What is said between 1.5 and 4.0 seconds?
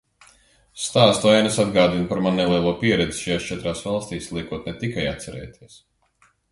atgādina par manu nelielo pieredzi šajās četrās